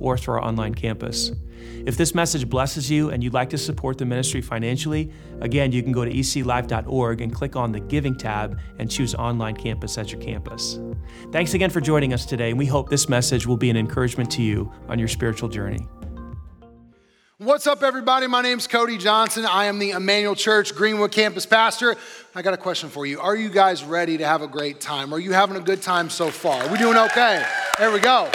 [0.00, 1.32] or through our online campus.
[1.86, 5.82] If this message blesses you and you'd like to support the ministry financially, again, you
[5.82, 10.10] can go to eclive.org and click on the Giving tab and choose Online Campus as
[10.10, 10.78] your campus.
[11.30, 14.30] Thanks again for joining us today, and we hope this message will be an encouragement
[14.32, 15.86] to you on your spiritual journey.
[17.38, 18.28] What's up, everybody?
[18.28, 19.44] My name's Cody Johnson.
[19.44, 21.96] I am the Emmanuel Church Greenwood campus pastor.
[22.34, 23.20] I got a question for you.
[23.20, 25.12] Are you guys ready to have a great time?
[25.12, 26.62] Are you having a good time so far?
[26.62, 27.44] Are we doing okay?
[27.78, 28.30] There we go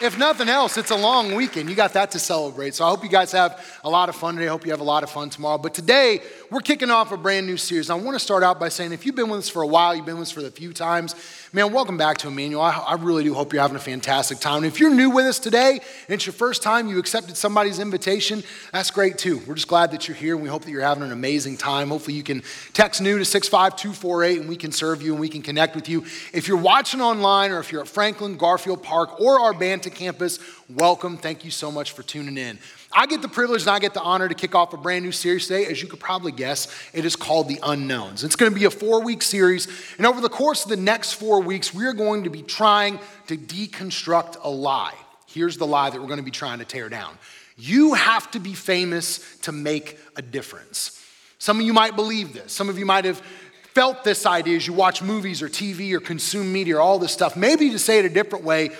[0.00, 1.68] if nothing else, it's a long weekend.
[1.68, 2.74] You got that to celebrate.
[2.74, 4.46] So I hope you guys have a lot of fun today.
[4.46, 5.58] I hope you have a lot of fun tomorrow.
[5.58, 7.90] But today, we're kicking off a brand new series.
[7.90, 9.94] I want to start out by saying if you've been with us for a while,
[9.94, 11.14] you've been with us for a few times,
[11.52, 12.62] man, welcome back to Emmanuel.
[12.62, 14.58] I, I really do hope you're having a fantastic time.
[14.58, 17.80] And if you're new with us today and it's your first time you accepted somebody's
[17.80, 19.38] invitation, that's great too.
[19.46, 21.88] We're just glad that you're here and we hope that you're having an amazing time.
[21.88, 25.42] Hopefully, you can text new to 65248 and we can serve you and we can
[25.42, 26.04] connect with you.
[26.32, 30.38] If you're watching online or if you're at Franklin, Garfield Park, or our Banta campus,
[30.68, 31.16] welcome.
[31.16, 32.58] Thank you so much for tuning in.
[32.92, 35.12] I get the privilege and I get the honor to kick off a brand new
[35.12, 35.66] series today.
[35.66, 38.24] As you could probably guess, it is called The Unknowns.
[38.24, 39.68] It's going to be a four week series.
[39.96, 42.98] And over the course of the next four weeks, we are going to be trying
[43.28, 44.94] to deconstruct a lie.
[45.26, 47.16] Here's the lie that we're going to be trying to tear down
[47.56, 50.96] you have to be famous to make a difference.
[51.38, 52.52] Some of you might believe this.
[52.52, 53.20] Some of you might have
[53.74, 57.12] felt this idea as you watch movies or TV or consume media or all this
[57.12, 57.36] stuff.
[57.36, 58.70] Maybe to say it a different way,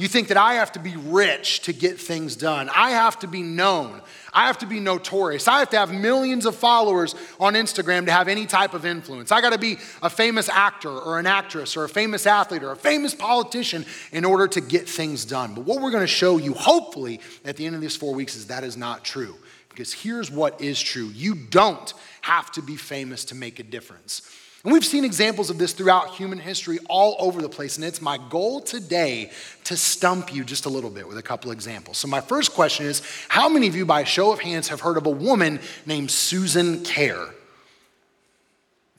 [0.00, 2.70] you think that I have to be rich to get things done.
[2.74, 4.00] I have to be known.
[4.32, 5.46] I have to be notorious.
[5.46, 9.30] I have to have millions of followers on Instagram to have any type of influence.
[9.30, 12.70] I got to be a famous actor or an actress or a famous athlete or
[12.70, 15.54] a famous politician in order to get things done.
[15.54, 18.36] But what we're going to show you, hopefully, at the end of these four weeks,
[18.36, 19.36] is that is not true.
[19.68, 21.92] Because here's what is true you don't
[22.22, 24.22] have to be famous to make a difference.
[24.62, 27.76] And we've seen examples of this throughout human history all over the place.
[27.76, 29.30] And it's my goal today
[29.64, 31.96] to stump you just a little bit with a couple examples.
[31.96, 34.98] So, my first question is How many of you, by show of hands, have heard
[34.98, 37.28] of a woman named Susan Kare?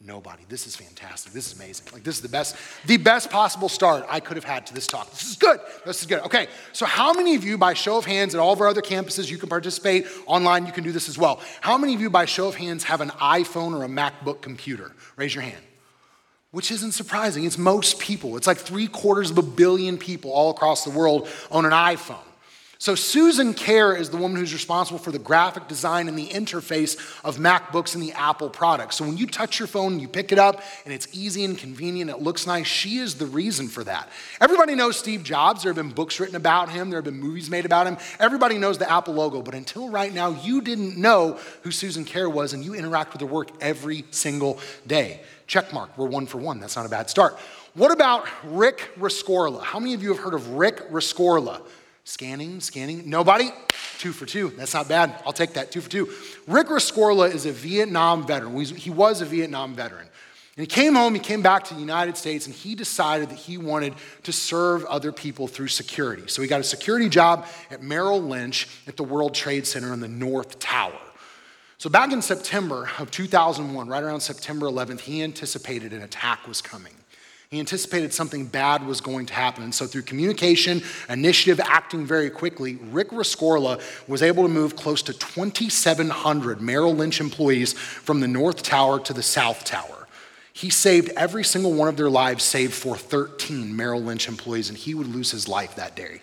[0.04, 0.44] Nobody.
[0.50, 1.32] This is fantastic.
[1.32, 1.86] This is amazing.
[1.94, 4.88] Like this is the best, the best possible start I could have had to this
[4.88, 5.10] talk.
[5.12, 5.60] This is good.
[5.86, 6.22] This is good.
[6.22, 6.48] Okay.
[6.74, 9.30] So how many of you, by show of hands, at all of our other campuses,
[9.30, 10.66] you can participate online.
[10.66, 11.40] You can do this as well.
[11.62, 14.92] How many of you, by show of hands, have an iPhone or a MacBook computer?
[15.18, 15.64] Raise your hand.
[16.50, 17.46] Which isn't surprising.
[17.46, 18.38] It's most people.
[18.38, 22.18] It's like three quarters of a billion people all across the world own an iPhone.
[22.82, 26.98] So, Susan Kare is the woman who's responsible for the graphic design and the interface
[27.24, 28.96] of MacBooks and the Apple products.
[28.96, 32.10] So, when you touch your phone, you pick it up, and it's easy and convenient,
[32.10, 34.10] it looks nice, she is the reason for that.
[34.42, 35.62] Everybody knows Steve Jobs.
[35.62, 37.98] There have been books written about him, there have been movies made about him.
[38.20, 42.32] Everybody knows the Apple logo, but until right now, you didn't know who Susan Kare
[42.32, 45.20] was, and you interact with her work every single day.
[45.46, 46.60] Check mark, we're one for one.
[46.60, 47.38] That's not a bad start.
[47.76, 49.62] What about Rick Rescorla?
[49.62, 51.62] How many of you have heard of Rick Rescorla?
[52.04, 53.10] Scanning, scanning.
[53.10, 53.50] Nobody?
[54.00, 54.50] Two for two.
[54.58, 55.22] That's not bad.
[55.26, 55.72] I'll take that.
[55.72, 56.10] Two for two.
[56.48, 58.60] Rick Rescorla is a Vietnam veteran.
[58.66, 60.08] He was a Vietnam veteran.
[60.58, 63.38] And he came home, he came back to the United States, and he decided that
[63.38, 66.24] he wanted to serve other people through security.
[66.28, 70.02] So he got a security job at Merrill Lynch at the World Trade Center in
[70.02, 71.00] the North Tower.
[71.78, 76.62] So back in September of 2001, right around September 11th, he anticipated an attack was
[76.62, 76.94] coming.
[77.52, 79.66] He anticipated something bad was going to happen.
[79.66, 85.02] And so, through communication, initiative, acting very quickly, Rick Rescorla was able to move close
[85.02, 90.08] to 2,700 Merrill Lynch employees from the North Tower to the South Tower.
[90.54, 94.78] He saved every single one of their lives, save for 13 Merrill Lynch employees, and
[94.78, 96.22] he would lose his life that day.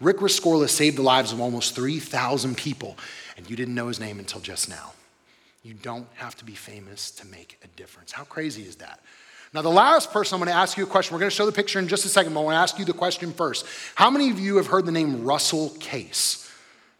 [0.00, 2.96] Rick Rescorla saved the lives of almost 3,000 people,
[3.36, 4.92] and you didn't know his name until just now.
[5.64, 8.12] You don't have to be famous to make a difference.
[8.12, 9.00] How crazy is that?
[9.54, 11.46] Now, the last person I'm going to ask you a question, we're going to show
[11.46, 13.64] the picture in just a second, but I want to ask you the question first.
[13.94, 16.50] How many of you have heard the name Russell Casse?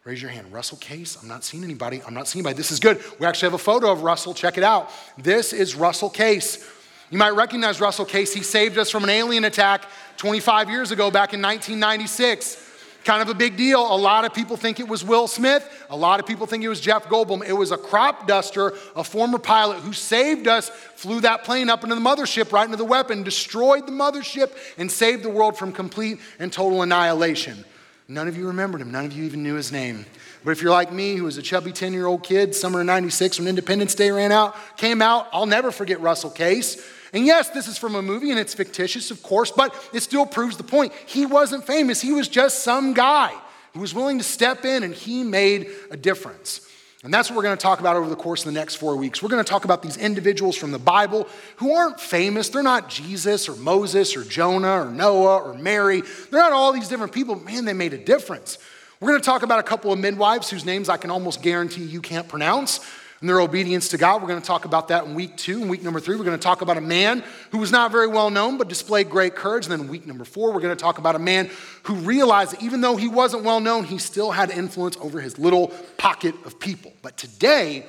[0.03, 0.51] Raise your hand.
[0.51, 1.21] Russell Casse?
[1.21, 2.01] I'm not seeing anybody.
[2.07, 2.57] I'm not seeing anybody.
[2.57, 3.03] This is good.
[3.19, 4.33] We actually have a photo of Russell.
[4.33, 4.89] Check it out.
[5.17, 6.67] This is Russell Casse.
[7.11, 8.33] You might recognize Russell Casse.
[8.33, 9.85] He saved us from an alien attack
[10.17, 12.68] 25 years ago, back in 1996
[13.03, 13.79] kind of a big deal.
[13.79, 15.67] A lot of people think it was Will Smith.
[15.89, 17.47] A lot of people think it was Jeff Goldblum.
[17.47, 21.83] It was a crop duster, a former pilot who saved us, flew that plane up
[21.83, 25.71] into the mothership, right into the weapon, destroyed the mothership, and saved the world from
[25.71, 27.63] complete and total annihilation.
[28.07, 28.91] None of you remembered him.
[28.91, 30.05] None of you even knew his name.
[30.43, 32.85] But if you're like me, who was a chubby 10 year old kid, summer of
[32.85, 36.83] 96 when Independence Day ran out, came out, I'll never forget Russell Casse.
[37.13, 40.25] And yes, this is from a movie and it's fictitious, of course, but it still
[40.25, 40.93] proves the point.
[41.05, 43.33] He wasn't famous, he was just some guy
[43.73, 46.65] who was willing to step in and he made a difference.
[47.03, 48.97] And that's what we're going to talk about over the course of the next four
[48.97, 49.23] weeks.
[49.23, 52.49] We're going to talk about these individuals from the Bible who aren't famous.
[52.49, 56.01] They're not Jesus or Moses or Jonah or Noah or Mary.
[56.01, 57.35] They're not all these different people.
[57.35, 58.57] Man, they made a difference.
[58.99, 61.83] We're going to talk about a couple of midwives whose names I can almost guarantee
[61.83, 62.81] you can't pronounce
[63.19, 64.21] and their obedience to God.
[64.21, 65.61] We're going to talk about that in week two.
[65.61, 68.07] In week number three, we're going to talk about a man who was not very
[68.07, 69.65] well known but displayed great courage.
[69.65, 71.49] And then week number four, we're going to talk about a man
[71.83, 75.37] who realized that even though he wasn't well known, he still had influence over his
[75.37, 75.67] little
[75.97, 76.93] pocket of people.
[77.01, 77.85] But today,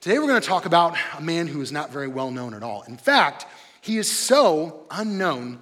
[0.00, 2.62] today we're going to talk about a man who is not very well known at
[2.62, 2.82] all.
[2.82, 3.46] In fact,
[3.80, 5.58] he is so unknown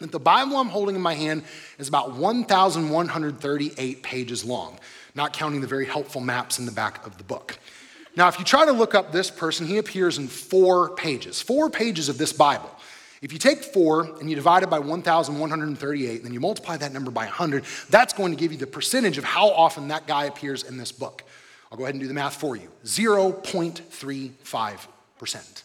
[0.00, 1.44] that the Bible I'm holding in my hand
[1.78, 4.78] is about 1,138 pages long,
[5.14, 7.58] not counting the very helpful maps in the back of the book.
[8.16, 11.68] Now, if you try to look up this person, he appears in four pages, four
[11.68, 12.70] pages of this Bible.
[13.22, 16.92] If you take four and you divide it by 1,138, and then you multiply that
[16.92, 20.26] number by 100, that's going to give you the percentage of how often that guy
[20.26, 21.24] appears in this book.
[21.72, 25.62] I'll go ahead and do the math for you 0.35%,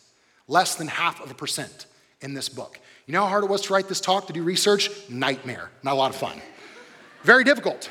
[0.47, 1.85] less than half of a percent
[2.21, 2.79] in this book.
[3.05, 4.89] You know how hard it was to write this talk, to do research?
[5.09, 5.69] Nightmare.
[5.83, 6.41] Not a lot of fun.
[7.23, 7.89] Very difficult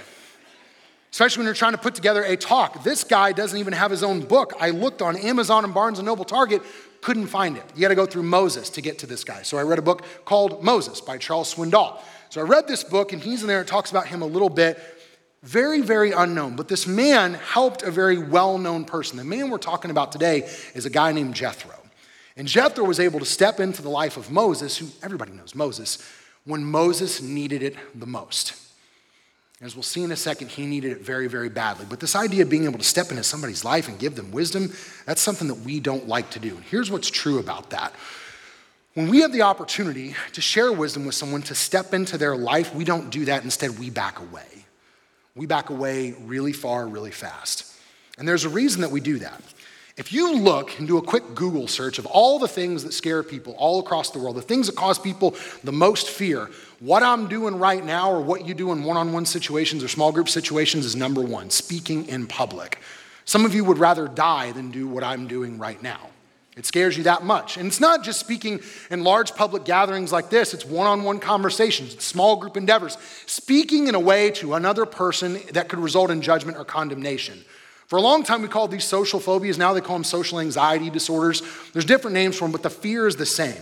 [1.19, 2.85] especially when you're trying to put together a talk.
[2.85, 4.55] This guy doesn't even have his own book.
[4.61, 6.62] I looked on Amazon and Barnes and Noble Target,
[7.00, 7.65] couldn't find it.
[7.75, 9.43] You got to go through Moses to get to this guy.
[9.43, 11.99] So I read a book called Moses by Charles Swindoll.
[12.31, 13.62] So I read this book, and he's in there.
[13.62, 14.79] It talks about him a little bit.
[15.43, 16.55] Very, very unknown.
[16.55, 19.17] But this man helped a very well known person.
[19.17, 21.75] The man we're talking about today is a guy named Jethro.
[22.37, 25.99] And Jethro was able to step into the life of Moses, who everybody knows Moses,
[26.44, 28.68] when Moses needed it the most.
[29.60, 31.84] As we'll see in a second, he needed it very, very badly.
[31.88, 34.72] But this idea of being able to step into somebody's life and give them wisdom,
[35.05, 36.55] that's something that we don't like to do.
[36.55, 37.93] And here's what's true about that.
[38.94, 42.72] When we have the opportunity to share wisdom with someone, to step into their life,
[42.72, 43.43] we don't do that.
[43.43, 44.46] Instead, we back away.
[45.34, 47.72] We back away really far, really fast.
[48.16, 49.40] And there's a reason that we do that.
[49.99, 53.25] If you look and do a quick Google search of all the things that scare
[53.25, 55.35] people all across the world, the things that cause people
[55.65, 56.49] the most fear,
[56.79, 59.89] what I'm doing right now or what you do in one on one situations or
[59.89, 62.79] small group situations is number one speaking in public.
[63.25, 66.11] Some of you would rather die than do what I'm doing right now.
[66.56, 67.56] It scares you that much.
[67.56, 68.61] And it's not just speaking
[68.93, 72.97] in large public gatherings like this, it's one on one conversations, small group endeavors,
[73.27, 77.44] speaking in a way to another person that could result in judgment or condemnation.
[77.88, 79.56] For a long time, we called these social phobias.
[79.56, 81.43] Now they call them social anxiety disorders.
[81.73, 83.61] There's different names for them, but the fear is the same.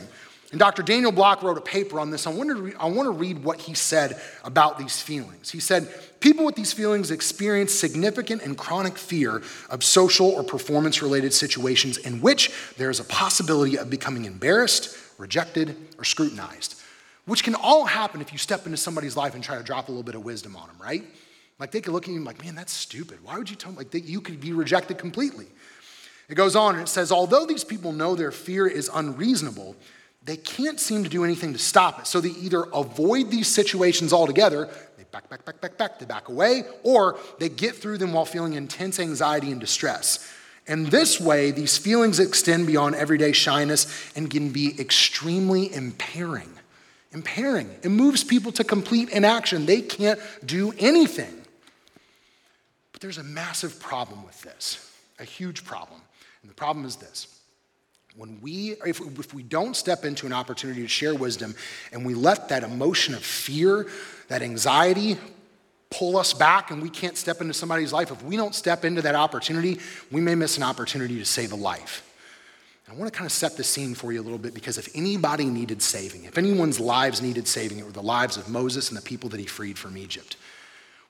[0.50, 0.82] And Dr.
[0.82, 2.26] Daniel Block wrote a paper on this.
[2.26, 5.50] I want, to read, I want to read what he said about these feelings.
[5.50, 5.88] He said,
[6.18, 11.96] People with these feelings experience significant and chronic fear of social or performance related situations
[11.96, 16.80] in which there is a possibility of becoming embarrassed, rejected, or scrutinized,
[17.26, 19.92] which can all happen if you step into somebody's life and try to drop a
[19.92, 21.04] little bit of wisdom on them, right?
[21.58, 23.24] Like they could look at you and like, man, that's stupid.
[23.24, 25.46] Why would you tell me like that you could be rejected completely?
[26.28, 29.76] It goes on and it says, although these people know their fear is unreasonable,
[30.24, 32.06] they can't seem to do anything to stop it.
[32.06, 34.68] So they either avoid these situations altogether,
[34.98, 38.24] they back, back, back, back, back, they back away, or they get through them while
[38.24, 40.28] feeling intense anxiety and distress.
[40.66, 43.86] And this way, these feelings extend beyond everyday shyness
[44.16, 46.52] and can be extremely impairing.
[47.12, 47.70] Impairing.
[47.84, 49.64] It moves people to complete inaction.
[49.64, 51.45] They can't do anything.
[52.96, 56.00] But there's a massive problem with this, a huge problem.
[56.40, 57.40] And the problem is this.
[58.16, 61.54] When we, if, if we don't step into an opportunity to share wisdom
[61.92, 63.86] and we let that emotion of fear,
[64.28, 65.18] that anxiety
[65.90, 69.02] pull us back and we can't step into somebody's life, if we don't step into
[69.02, 69.78] that opportunity,
[70.10, 72.02] we may miss an opportunity to save a life.
[72.86, 74.78] and I want to kind of set the scene for you a little bit because
[74.78, 78.88] if anybody needed saving, if anyone's lives needed saving, it were the lives of Moses
[78.88, 80.38] and the people that he freed from Egypt.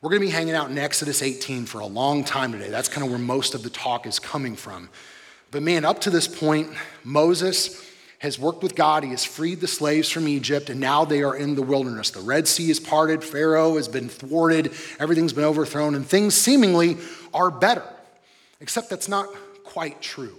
[0.03, 2.69] We're going to be hanging out in Exodus 18 for a long time today.
[2.69, 4.91] That's kind of where most of the talk is coming from.
[5.51, 6.69] But man, up to this point,
[7.03, 7.83] Moses
[8.19, 9.05] has worked with God.
[9.05, 12.11] He has freed the slaves from Egypt, and now they are in the wilderness.
[12.11, 16.99] The Red Sea is parted, Pharaoh has been thwarted, everything's been overthrown, and things seemingly
[17.33, 17.85] are better.
[18.61, 19.29] Except that's not
[19.65, 20.37] quite true.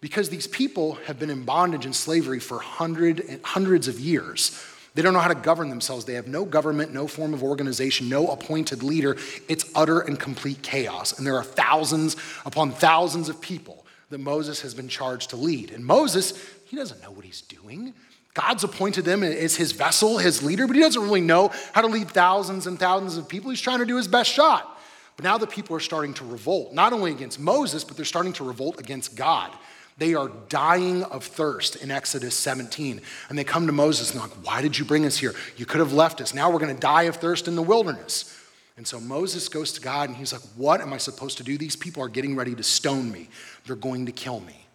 [0.00, 4.64] Because these people have been in bondage and slavery for hundred, hundreds of years.
[4.94, 6.04] They don't know how to govern themselves.
[6.04, 9.16] They have no government, no form of organization, no appointed leader.
[9.48, 11.18] It's utter and complete chaos.
[11.18, 15.72] And there are thousands upon thousands of people that Moses has been charged to lead.
[15.72, 16.32] And Moses,
[16.66, 17.92] he doesn't know what he's doing.
[18.34, 21.88] God's appointed them as his vessel, his leader, but he doesn't really know how to
[21.88, 23.50] lead thousands and thousands of people.
[23.50, 24.78] He's trying to do his best shot.
[25.16, 28.32] But now the people are starting to revolt, not only against Moses, but they're starting
[28.34, 29.52] to revolt against God.
[29.96, 33.00] They are dying of thirst in Exodus 17.
[33.28, 35.34] And they come to Moses and they're like, Why did you bring us here?
[35.56, 36.34] You could have left us.
[36.34, 38.40] Now we're going to die of thirst in the wilderness.
[38.76, 41.56] And so Moses goes to God and he's like, What am I supposed to do?
[41.56, 43.28] These people are getting ready to stone me,
[43.66, 44.66] they're going to kill me.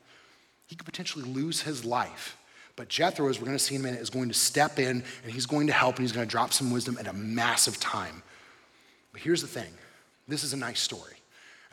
[0.68, 2.38] He could potentially lose his life.
[2.76, 5.04] But Jethro, as we're going to see in a minute, is going to step in
[5.24, 7.78] and he's going to help and he's going to drop some wisdom at a massive
[7.78, 8.24] time.
[9.12, 9.74] But here's the thing
[10.30, 11.16] this is a nice story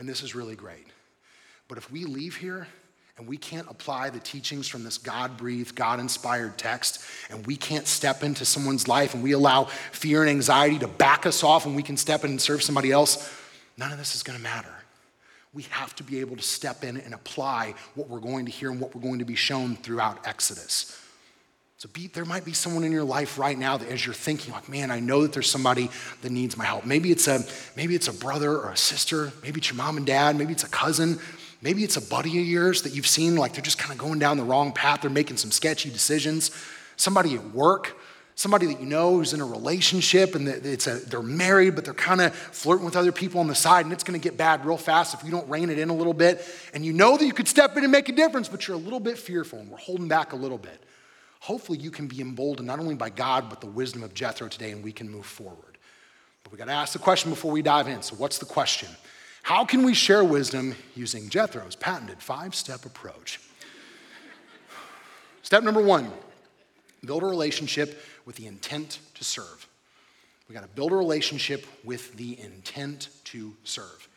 [0.00, 0.86] and this is really great.
[1.68, 2.66] But if we leave here
[3.18, 7.56] and we can't apply the teachings from this God breathed, God inspired text, and we
[7.56, 11.64] can't step into someone's life and we allow fear and anxiety to back us off
[11.64, 13.32] and we can step in and serve somebody else,
[13.78, 14.72] none of this is going to matter.
[15.54, 18.70] We have to be able to step in and apply what we're going to hear
[18.70, 21.00] and what we're going to be shown throughout Exodus.
[21.78, 24.52] So be, there might be someone in your life right now that as you're thinking,
[24.52, 25.90] like, man, I know that there's somebody
[26.22, 26.86] that needs my help.
[26.86, 27.44] Maybe it's a
[27.76, 30.64] maybe it's a brother or a sister, maybe it's your mom and dad, maybe it's
[30.64, 31.18] a cousin,
[31.66, 34.18] maybe it's a buddy of yours that you've seen like they're just kind of going
[34.18, 36.50] down the wrong path, they're making some sketchy decisions.
[36.96, 37.96] Somebody at work
[38.36, 41.94] somebody that you know who's in a relationship and it's a, they're married, but they're
[41.94, 44.64] kind of flirting with other people on the side, and it's going to get bad
[44.64, 46.44] real fast if you don't rein it in a little bit.
[46.72, 48.80] And you know that you could step in and make a difference, but you're a
[48.80, 50.82] little bit fearful, and we're holding back a little bit.
[51.40, 54.70] Hopefully, you can be emboldened not only by God, but the wisdom of Jethro today,
[54.70, 55.78] and we can move forward.
[56.42, 58.02] But we got to ask the question before we dive in.
[58.02, 58.88] So, what's the question?
[59.46, 63.38] How can we share wisdom using Jethro's patented five step approach?
[65.44, 66.10] Step number one
[67.04, 69.68] build a relationship with the intent to serve.
[70.48, 74.08] We got to build a relationship with the intent to serve.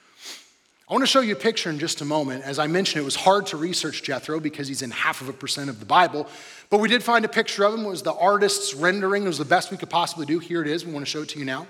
[0.90, 2.44] I want to show you a picture in just a moment.
[2.44, 5.34] As I mentioned, it was hard to research Jethro because he's in half of a
[5.34, 6.26] percent of the Bible.
[6.72, 7.86] But we did find a picture of him.
[7.86, 9.26] It was the artist's rendering.
[9.26, 10.40] It was the best we could possibly do.
[10.40, 10.88] Here it is.
[10.88, 11.68] We want to show it to you now.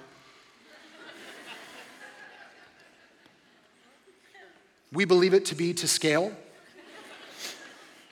[4.92, 6.32] We believe it to be to scale.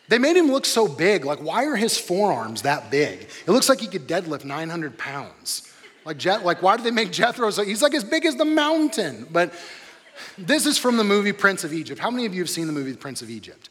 [0.10, 1.25] They made him look so big.
[1.25, 3.27] Like, why are his forearms that big?
[3.46, 5.69] It looks like he could deadlift 900 pounds.
[6.05, 7.63] Like, like why did they make Jethro so?
[7.63, 9.27] He's like as big as the mountain.
[9.29, 9.53] But
[10.38, 12.00] this is from the movie Prince of Egypt.
[12.00, 13.69] How many of you have seen the movie Prince of Egypt?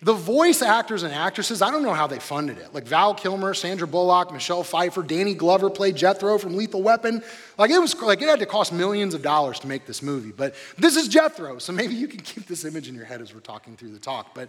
[0.00, 2.72] The voice actors and actresses, I don't know how they funded it.
[2.72, 7.22] Like Val Kilmer, Sandra Bullock, Michelle Pfeiffer, Danny Glover played Jethro from Lethal Weapon.
[7.56, 10.30] Like it was like it had to cost millions of dollars to make this movie.
[10.30, 13.34] But this is Jethro, so maybe you can keep this image in your head as
[13.34, 14.34] we're talking through the talk.
[14.34, 14.48] But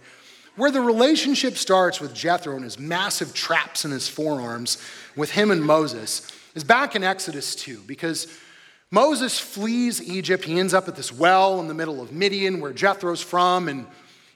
[0.54, 4.78] where the relationship starts with Jethro and his massive traps in his forearms
[5.16, 8.26] with him and Moses is back in Exodus 2 because
[8.90, 10.44] Moses flees Egypt.
[10.44, 13.86] He ends up at this well in the middle of Midian where Jethro's from and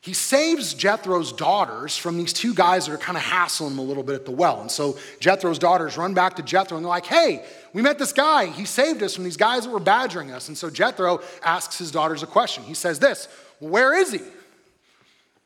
[0.05, 3.83] he saves Jethro's daughters from these two guys that are kind of hassling him a
[3.83, 4.61] little bit at the well.
[4.61, 7.43] And so Jethro's daughters run back to Jethro and they're like, hey,
[7.73, 8.45] we met this guy.
[8.45, 10.49] He saved us from these guys that were badgering us.
[10.49, 12.65] And so Jethro asks his daughters a question.
[12.65, 13.29] He says this
[13.61, 14.21] Where is he?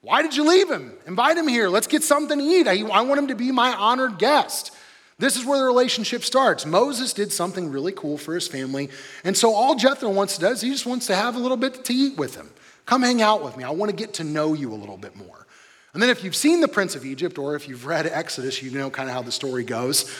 [0.00, 0.92] Why did you leave him?
[1.06, 1.68] Invite him here.
[1.68, 2.66] Let's get something to eat.
[2.66, 4.72] I, I want him to be my honored guest.
[5.20, 6.66] This is where the relationship starts.
[6.66, 8.90] Moses did something really cool for his family.
[9.22, 11.56] And so all Jethro wants to do is he just wants to have a little
[11.56, 12.50] bit to eat with him.
[12.88, 13.64] Come hang out with me.
[13.64, 15.46] I want to get to know you a little bit more.
[15.92, 18.70] And then if you've seen the Prince of Egypt or if you've read Exodus, you
[18.70, 20.10] know kind of how the story goes.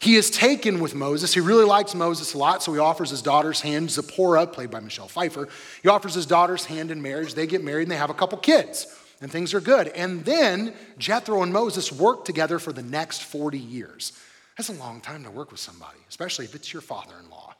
[0.00, 1.32] He is taken with Moses.
[1.32, 4.80] He really likes Moses a lot, so he offers his daughter's hand, Zipporah, played by
[4.80, 5.48] Michelle Pfeiffer.
[5.80, 7.34] He offers his daughter's hand in marriage.
[7.34, 9.86] They get married and they have a couple kids and things are good.
[9.86, 14.12] And then Jethro and Moses work together for the next 40 years.
[14.56, 17.54] That's a long time to work with somebody, especially if it's your father in law.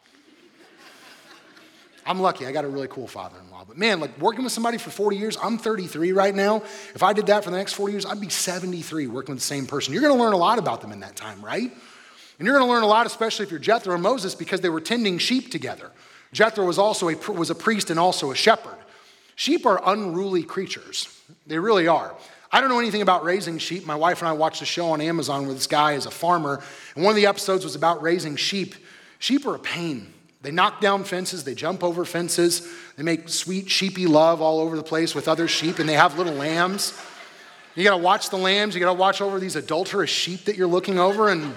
[2.08, 3.64] I'm lucky, I got a really cool father in law.
[3.68, 6.62] But man, like working with somebody for 40 years, I'm 33 right now.
[6.94, 9.46] If I did that for the next 40 years, I'd be 73 working with the
[9.46, 9.92] same person.
[9.92, 11.70] You're gonna learn a lot about them in that time, right?
[12.38, 14.80] And you're gonna learn a lot, especially if you're Jethro and Moses, because they were
[14.80, 15.90] tending sheep together.
[16.32, 18.78] Jethro was also a, was a priest and also a shepherd.
[19.36, 21.14] Sheep are unruly creatures.
[21.46, 22.14] They really are.
[22.50, 23.84] I don't know anything about raising sheep.
[23.84, 26.62] My wife and I watched a show on Amazon where this guy is a farmer,
[26.94, 28.74] and one of the episodes was about raising sheep.
[29.18, 30.14] Sheep are a pain.
[30.48, 34.76] They knock down fences, they jump over fences, they make sweet sheepy love all over
[34.76, 36.98] the place with other sheep, and they have little lambs.
[37.74, 40.98] You gotta watch the lambs, you gotta watch over these adulterous sheep that you're looking
[40.98, 41.54] over, and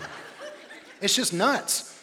[0.99, 1.97] it's just nuts.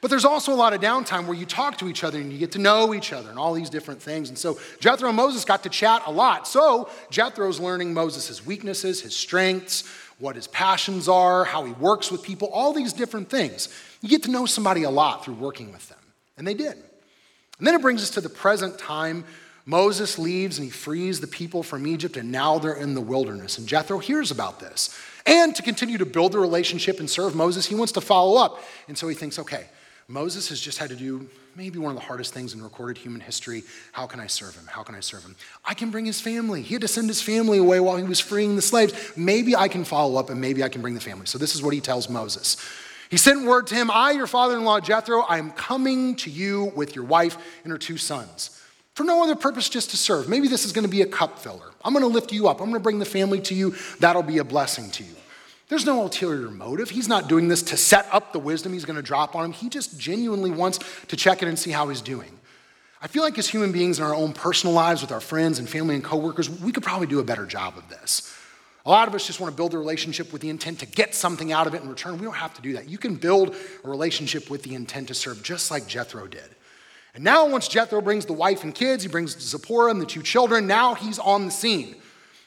[0.00, 2.38] But there's also a lot of downtime where you talk to each other and you
[2.38, 4.30] get to know each other and all these different things.
[4.30, 6.48] And so Jethro and Moses got to chat a lot.
[6.48, 9.86] So Jethro's learning Moses' weaknesses, his strengths,
[10.18, 13.68] what his passions are, how he works with people, all these different things.
[14.00, 15.98] You get to know somebody a lot through working with them.
[16.40, 16.72] And they did.
[17.58, 19.24] And then it brings us to the present time.
[19.66, 23.58] Moses leaves and he frees the people from Egypt, and now they're in the wilderness.
[23.58, 24.98] And Jethro hears about this.
[25.26, 28.58] And to continue to build the relationship and serve Moses, he wants to follow up.
[28.88, 29.66] And so he thinks, okay,
[30.08, 33.20] Moses has just had to do maybe one of the hardest things in recorded human
[33.20, 33.62] history.
[33.92, 34.66] How can I serve him?
[34.66, 35.36] How can I serve him?
[35.62, 36.62] I can bring his family.
[36.62, 38.94] He had to send his family away while he was freeing the slaves.
[39.14, 41.26] Maybe I can follow up and maybe I can bring the family.
[41.26, 42.56] So this is what he tells Moses.
[43.10, 46.30] He sent word to him I, your father in law Jethro, I am coming to
[46.30, 48.56] you with your wife and her two sons.
[48.94, 50.28] For no other purpose, just to serve.
[50.28, 51.72] Maybe this is going to be a cup filler.
[51.84, 52.60] I'm going to lift you up.
[52.60, 53.74] I'm going to bring the family to you.
[53.98, 55.14] That'll be a blessing to you.
[55.68, 56.90] There's no ulterior motive.
[56.90, 59.52] He's not doing this to set up the wisdom he's going to drop on him.
[59.52, 62.38] He just genuinely wants to check in and see how he's doing.
[63.00, 65.68] I feel like as human beings in our own personal lives with our friends and
[65.68, 68.36] family and coworkers, we could probably do a better job of this.
[68.86, 71.14] A lot of us just want to build a relationship with the intent to get
[71.14, 72.18] something out of it in return.
[72.18, 72.88] We don't have to do that.
[72.88, 76.56] You can build a relationship with the intent to serve, just like Jethro did.
[77.14, 80.22] And now, once Jethro brings the wife and kids, he brings Zipporah and the two
[80.22, 81.96] children, now he's on the scene.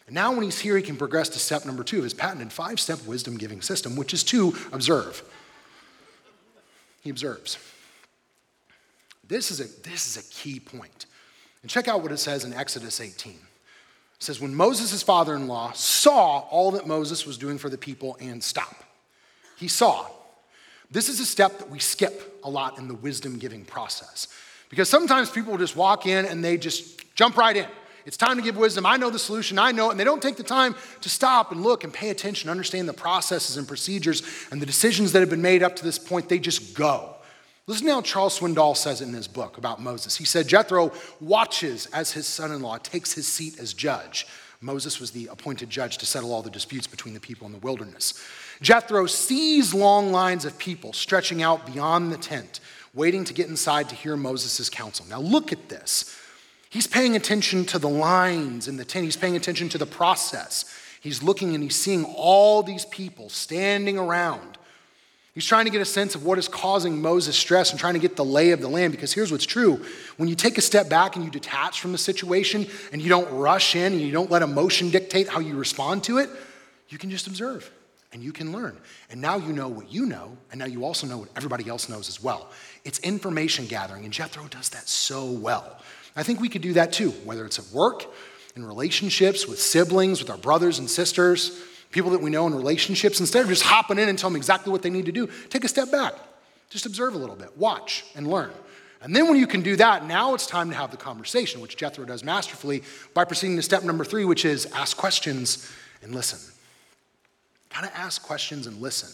[0.08, 2.52] And now, when he's here, he can progress to step number two of his patented
[2.52, 5.24] five step wisdom giving system, which is to observe.
[7.02, 7.58] He observes.
[9.28, 11.06] This is, a, this is a key point.
[11.62, 13.36] And check out what it says in Exodus 18.
[14.24, 17.78] It says, When Moses' father in law saw all that Moses was doing for the
[17.78, 18.82] people and stop,
[19.58, 20.08] he saw.
[20.90, 24.30] This is a step that we skip a lot in the wisdom giving process.
[24.70, 27.68] Because sometimes people just walk in and they just jump right in.
[28.06, 28.86] It's time to give wisdom.
[28.86, 29.60] I know the solution.
[29.60, 29.92] I know it.
[29.92, 32.94] And they don't take the time to stop and look and pay attention, understand the
[32.94, 36.30] processes and procedures and the decisions that have been made up to this point.
[36.30, 37.14] They just go.
[37.66, 40.18] Listen to how Charles Swindoll says it in his book about Moses.
[40.18, 40.92] He said, Jethro
[41.22, 44.28] watches as his son in law takes his seat as judge.
[44.60, 47.60] Moses was the appointed judge to settle all the disputes between the people in the
[47.60, 48.22] wilderness.
[48.62, 52.60] Jethro sees long lines of people stretching out beyond the tent,
[52.94, 55.06] waiting to get inside to hear Moses' counsel.
[55.06, 56.18] Now, look at this.
[56.70, 60.66] He's paying attention to the lines in the tent, he's paying attention to the process.
[61.00, 64.58] He's looking and he's seeing all these people standing around.
[65.34, 68.00] He's trying to get a sense of what is causing Moses stress and trying to
[68.00, 69.84] get the lay of the land because here's what's true.
[70.18, 73.32] When you take a step back and you detach from the situation and you don't
[73.32, 76.30] rush in and you don't let emotion dictate how you respond to it,
[76.90, 77.72] you can just observe
[78.14, 78.78] and you can learn.
[79.10, 81.90] And now you know what you know, and now you also know what everybody else
[81.90, 82.50] knows as well.
[82.86, 85.80] It's information gathering, and Jethro does that so well.
[86.16, 88.06] I think we could do that too, whether it's at work,
[88.56, 91.60] in relationships, with siblings, with our brothers and sisters,
[91.94, 93.22] people that we know in relationships.
[93.22, 95.64] Instead of just hopping in and telling them exactly what they need to do, take
[95.64, 96.16] a step back.
[96.70, 98.52] Just observe a little bit, watch, and learn.
[99.02, 101.78] And then when you can do that, now it's time to have the conversation, which
[101.78, 106.40] Jethro does masterfully by proceeding to step number three, which is ask questions and listen.
[107.70, 109.10] Kind of ask questions and listen.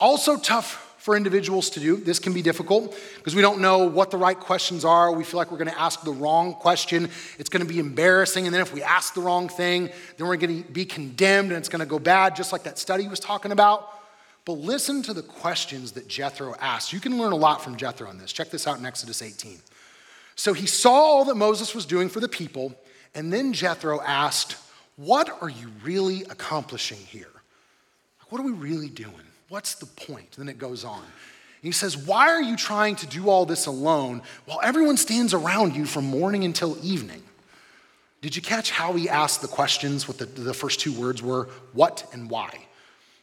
[0.00, 1.96] Also, tough for individuals to do.
[1.96, 5.12] This can be difficult because we don't know what the right questions are.
[5.12, 7.08] We feel like we're going to ask the wrong question.
[7.38, 8.46] It's going to be embarrassing.
[8.46, 11.58] And then if we ask the wrong thing, then we're going to be condemned and
[11.58, 13.88] it's going to go bad, just like that study was talking about.
[14.44, 16.92] But listen to the questions that Jethro asked.
[16.92, 18.32] You can learn a lot from Jethro on this.
[18.32, 19.58] Check this out in Exodus 18.
[20.34, 22.74] So he saw all that Moses was doing for the people,
[23.14, 24.56] and then Jethro asked,
[24.96, 27.30] What are you really accomplishing here?
[28.30, 29.27] What are we really doing?
[29.48, 30.32] What's the point?
[30.32, 31.02] Then it goes on.
[31.62, 35.74] He says, Why are you trying to do all this alone while everyone stands around
[35.74, 37.22] you from morning until evening?
[38.20, 40.08] Did you catch how he asked the questions?
[40.08, 42.50] What the, the first two words were what and why?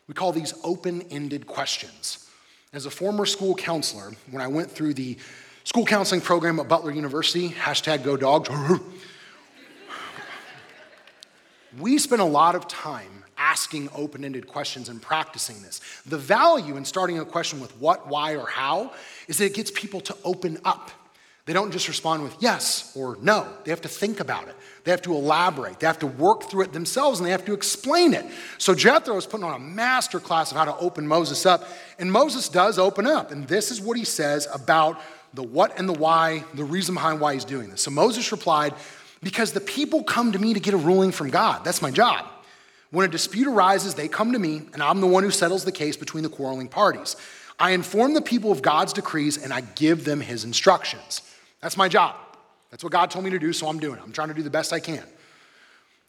[0.07, 2.29] We call these open ended questions.
[2.73, 5.17] As a former school counselor, when I went through the
[5.63, 8.49] school counseling program at Butler University, hashtag go dogs,
[11.79, 15.81] we spent a lot of time asking open ended questions and practicing this.
[16.05, 18.93] The value in starting a question with what, why, or how
[19.27, 20.91] is that it gets people to open up.
[21.45, 23.47] They don't just respond with yes or no.
[23.63, 24.55] They have to think about it.
[24.83, 25.79] They have to elaborate.
[25.79, 28.25] They have to work through it themselves and they have to explain it.
[28.57, 31.67] So Jethro is putting on a master class of how to open Moses up.
[31.99, 33.31] And Moses does open up.
[33.31, 34.99] And this is what he says about
[35.35, 37.81] the what and the why, the reason behind why he's doing this.
[37.81, 38.73] So Moses replied,
[39.21, 41.63] Because the people come to me to get a ruling from God.
[41.63, 42.25] That's my job.
[42.95, 45.71] When a dispute arises, they come to me, and I'm the one who settles the
[45.73, 47.17] case between the quarreling parties.
[47.59, 51.21] I inform the people of God's decrees, and I give them his instructions.
[51.59, 52.15] That's my job.
[52.71, 54.01] That's what God told me to do, so I'm doing it.
[54.01, 55.03] I'm trying to do the best I can.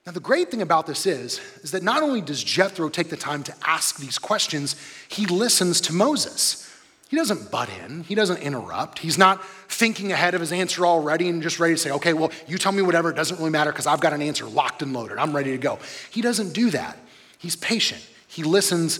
[0.06, 3.16] Now, the great thing about this is, is that not only does Jethro take the
[3.16, 4.76] time to ask these questions,
[5.08, 6.65] he listens to Moses.
[7.08, 8.98] He doesn't butt in, he doesn't interrupt.
[8.98, 12.32] He's not thinking ahead of his answer already and just ready to say, okay, well,
[12.48, 14.92] you tell me whatever, it doesn't really matter because I've got an answer locked and
[14.92, 15.18] loaded.
[15.18, 15.78] I'm ready to go.
[16.10, 16.98] He doesn't do that.
[17.38, 18.04] He's patient.
[18.26, 18.98] He listens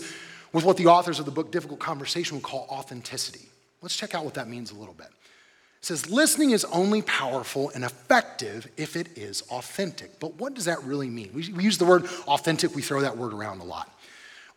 [0.53, 3.49] with what the authors of the book Difficult Conversation would call authenticity.
[3.81, 5.07] Let's check out what that means a little bit.
[5.07, 10.19] It says listening is only powerful and effective if it is authentic.
[10.19, 11.31] But what does that really mean?
[11.33, 13.91] We, we use the word authentic, we throw that word around a lot.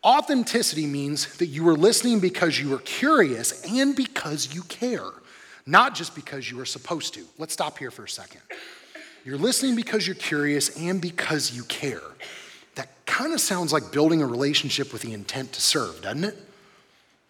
[0.03, 5.05] Authenticity means that you are listening because you are curious and because you care,
[5.67, 7.25] not just because you are supposed to.
[7.37, 8.41] Let's stop here for a second.
[9.23, 12.01] You're listening because you're curious and because you care.
[12.73, 16.37] That kind of sounds like building a relationship with the intent to serve, doesn't it?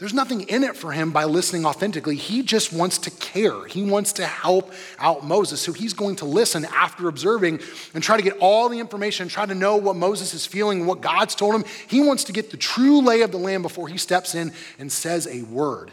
[0.01, 2.15] There's nothing in it for him by listening authentically.
[2.15, 3.65] He just wants to care.
[3.65, 5.61] He wants to help out Moses.
[5.61, 7.59] So he's going to listen after observing
[7.93, 11.01] and try to get all the information, try to know what Moses is feeling, what
[11.01, 11.65] God's told him.
[11.87, 14.91] He wants to get the true lay of the land before he steps in and
[14.91, 15.91] says a word.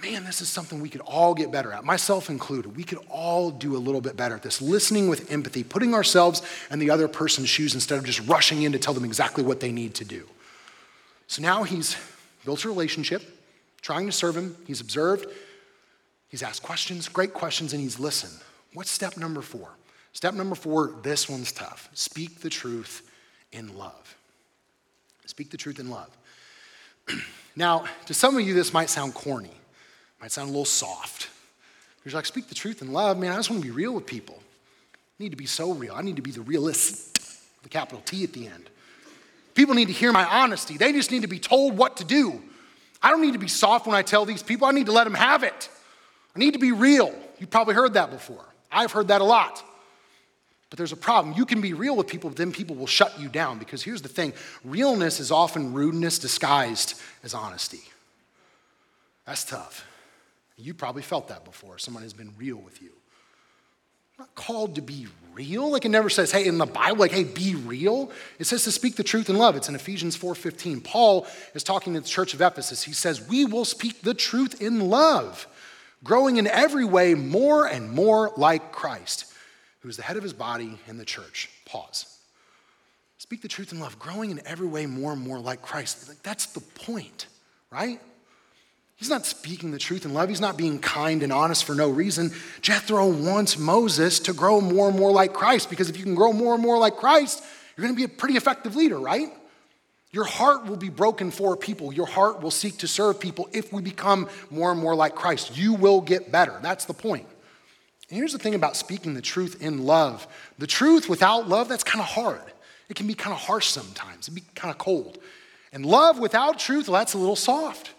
[0.00, 2.76] Man, this is something we could all get better at, myself included.
[2.76, 4.62] We could all do a little bit better at this.
[4.62, 8.70] Listening with empathy, putting ourselves in the other person's shoes instead of just rushing in
[8.70, 10.28] to tell them exactly what they need to do.
[11.26, 11.96] So now he's
[12.44, 13.22] built a relationship,
[13.80, 14.56] trying to serve him.
[14.66, 15.26] He's observed,
[16.28, 18.38] he's asked questions, great questions, and he's listened.
[18.72, 19.70] What's step number four?
[20.12, 21.88] Step number four, this one's tough.
[21.92, 23.10] Speak the truth
[23.52, 24.16] in love.
[25.26, 26.10] Speak the truth in love.
[27.56, 29.50] now, to some of you, this might sound corny,
[30.20, 31.30] might sound a little soft.
[32.04, 33.18] You're like, speak the truth in love.
[33.18, 34.36] Man, I just want to be real with people.
[34.38, 35.94] I need to be so real.
[35.94, 38.68] I need to be the realist, the capital T at the end.
[39.54, 40.76] People need to hear my honesty.
[40.76, 42.42] They just need to be told what to do.
[43.02, 44.66] I don't need to be soft when I tell these people.
[44.66, 45.68] I need to let them have it.
[46.34, 47.14] I need to be real.
[47.38, 48.44] You've probably heard that before.
[48.72, 49.62] I've heard that a lot.
[50.70, 51.34] But there's a problem.
[51.36, 54.02] You can be real with people, but then people will shut you down because here's
[54.02, 54.32] the thing
[54.64, 57.82] realness is often rudeness disguised as honesty.
[59.26, 59.86] That's tough.
[60.56, 61.78] You probably felt that before.
[61.78, 62.92] Someone has been real with you
[64.18, 65.70] not called to be real.
[65.70, 68.10] Like it never says, hey, in the Bible, like, hey, be real.
[68.38, 69.56] It says to speak the truth in love.
[69.56, 70.84] It's in Ephesians 4:15.
[70.84, 72.82] Paul is talking to the church of Ephesus.
[72.82, 75.46] He says, we will speak the truth in love,
[76.02, 79.32] growing in every way more and more like Christ,
[79.80, 81.50] who is the head of his body in the church.
[81.64, 82.06] Pause.
[83.18, 86.08] Speak the truth in love, growing in every way more and more like Christ.
[86.08, 87.26] Like, that's the point,
[87.70, 88.00] right?
[88.96, 90.28] He's not speaking the truth in love.
[90.28, 92.30] He's not being kind and honest for no reason.
[92.60, 96.32] Jethro wants Moses to grow more and more like Christ because if you can grow
[96.32, 97.42] more and more like Christ,
[97.76, 99.32] you're going to be a pretty effective leader, right?
[100.12, 101.92] Your heart will be broken for people.
[101.92, 105.56] Your heart will seek to serve people if we become more and more like Christ.
[105.56, 106.56] You will get better.
[106.62, 107.26] That's the point.
[108.08, 110.28] And here's the thing about speaking the truth in love
[110.58, 112.42] the truth without love, that's kind of hard.
[112.88, 115.18] It can be kind of harsh sometimes, it can be kind of cold.
[115.72, 117.93] And love without truth, well, that's a little soft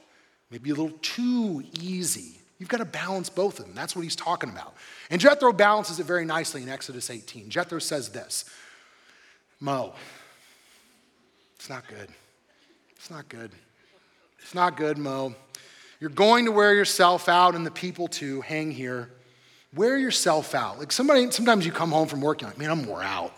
[0.55, 2.39] maybe a little too easy.
[2.59, 3.75] You've got to balance both of them.
[3.75, 4.73] That's what he's talking about.
[5.09, 7.49] And Jethro balances it very nicely in Exodus 18.
[7.49, 8.45] Jethro says this
[9.59, 9.93] Mo,
[11.57, 12.07] it's not good.
[12.95, 13.51] It's not good.
[14.39, 15.35] It's not good, Mo.
[15.99, 18.39] You're going to wear yourself out and the people too.
[18.39, 19.09] Hang here.
[19.73, 20.79] Wear yourself out.
[20.79, 23.33] Like somebody, sometimes you come home from work, you're like, man, I'm wore out.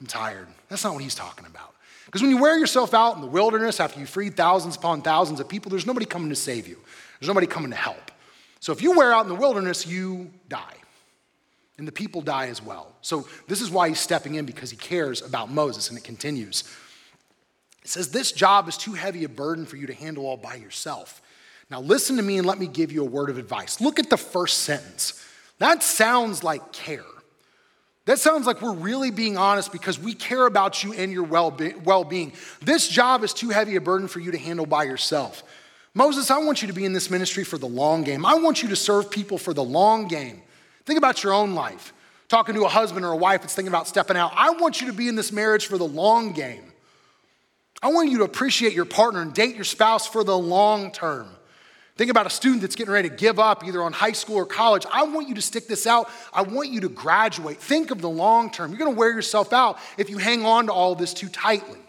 [0.00, 0.48] I'm tired.
[0.70, 1.74] That's not what he's talking about.
[2.08, 5.40] Because when you wear yourself out in the wilderness after you freed thousands upon thousands
[5.40, 6.78] of people, there's nobody coming to save you.
[7.20, 8.10] There's nobody coming to help.
[8.60, 10.74] So if you wear out in the wilderness, you die.
[11.76, 12.94] And the people die as well.
[13.02, 16.64] So this is why he's stepping in because he cares about Moses, and it continues.
[17.84, 20.54] It says, This job is too heavy a burden for you to handle all by
[20.54, 21.20] yourself.
[21.70, 23.82] Now listen to me and let me give you a word of advice.
[23.82, 25.22] Look at the first sentence.
[25.58, 27.04] That sounds like care.
[28.08, 32.04] That sounds like we're really being honest because we care about you and your well
[32.04, 32.32] being.
[32.62, 35.42] This job is too heavy a burden for you to handle by yourself.
[35.92, 38.24] Moses, I want you to be in this ministry for the long game.
[38.24, 40.40] I want you to serve people for the long game.
[40.86, 41.92] Think about your own life.
[42.28, 44.32] Talking to a husband or a wife that's thinking about stepping out.
[44.34, 46.72] I want you to be in this marriage for the long game.
[47.82, 51.28] I want you to appreciate your partner and date your spouse for the long term.
[51.98, 54.46] Think about a student that's getting ready to give up either on high school or
[54.46, 54.86] college.
[54.90, 56.08] I want you to stick this out.
[56.32, 57.58] I want you to graduate.
[57.58, 58.70] Think of the long term.
[58.70, 61.80] You're going to wear yourself out if you hang on to all this too tightly.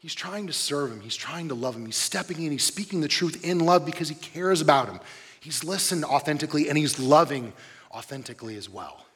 [0.00, 1.86] He's trying to serve him, he's trying to love him.
[1.86, 4.98] He's stepping in, he's speaking the truth in love because he cares about him.
[5.40, 7.52] He's listened authentically and he's loving
[7.92, 9.06] authentically as well.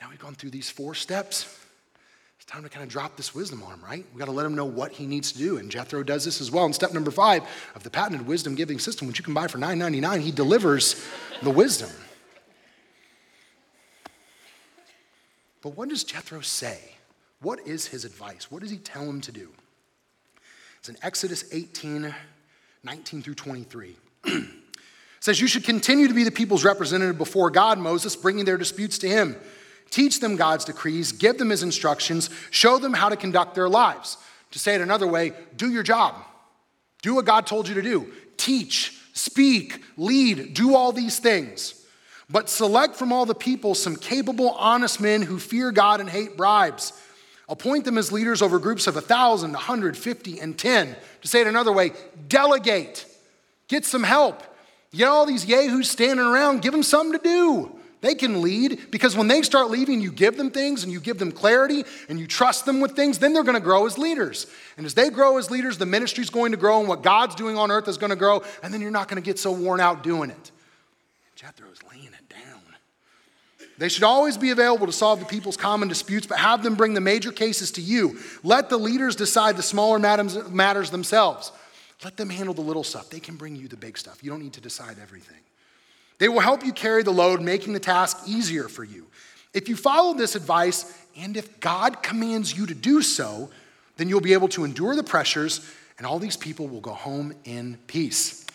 [0.00, 1.44] Now we've gone through these four steps
[2.48, 4.04] time to kind of drop this wisdom on him, right?
[4.12, 5.58] We got to let him know what he needs to do.
[5.58, 6.64] And Jethro does this as well.
[6.64, 7.42] And step number five
[7.74, 11.04] of the patented wisdom giving system, which you can buy for $9.99, he delivers
[11.42, 11.90] the wisdom.
[15.60, 16.78] But what does Jethro say?
[17.42, 18.50] What is his advice?
[18.50, 19.50] What does he tell him to do?
[20.78, 22.14] It's in Exodus 18,
[22.82, 23.96] 19 through 23.
[24.24, 24.48] it
[25.20, 28.96] says, You should continue to be the people's representative before God, Moses, bringing their disputes
[28.98, 29.36] to him.
[29.90, 34.18] Teach them God's decrees, give them his instructions, show them how to conduct their lives.
[34.52, 36.14] To say it another way, do your job.
[37.02, 38.12] Do what God told you to do.
[38.36, 41.74] Teach, speak, lead, do all these things.
[42.30, 46.36] But select from all the people some capable, honest men who fear God and hate
[46.36, 46.92] bribes.
[47.48, 50.96] Appoint them as leaders over groups of 1,000, 150, and 10.
[51.22, 51.92] To say it another way,
[52.28, 53.06] delegate.
[53.68, 54.42] Get some help.
[54.92, 57.77] Get all these yahoos standing around, give them something to do.
[58.00, 61.18] They can lead because when they start leading, you give them things and you give
[61.18, 64.46] them clarity and you trust them with things, then they're going to grow as leaders.
[64.76, 67.58] And as they grow as leaders, the ministry's going to grow and what God's doing
[67.58, 69.80] on earth is going to grow, and then you're not going to get so worn
[69.80, 70.52] out doing it.
[71.34, 72.62] Jethro's laying it down.
[73.78, 76.94] They should always be available to solve the people's common disputes, but have them bring
[76.94, 78.18] the major cases to you.
[78.44, 81.52] Let the leaders decide the smaller matters themselves.
[82.04, 83.10] Let them handle the little stuff.
[83.10, 84.22] They can bring you the big stuff.
[84.22, 85.38] You don't need to decide everything.
[86.18, 89.06] They will help you carry the load, making the task easier for you.
[89.54, 93.50] If you follow this advice, and if God commands you to do so,
[93.96, 97.34] then you'll be able to endure the pressures, and all these people will go home
[97.44, 98.46] in peace.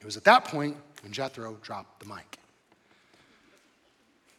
[0.00, 2.38] It was at that point when Jethro dropped the mic.